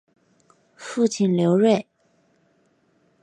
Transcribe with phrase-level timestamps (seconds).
[0.75, 1.85] 父亲刘锐。